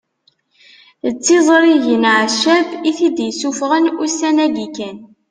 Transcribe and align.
D 1.13 1.15
tiẓrigin 1.25 2.03
Ɛeccab 2.17 2.67
i 2.89 2.91
t-id-isuffɣen 2.97 3.85
ussan-agi 4.03 4.67
kan 4.75 4.97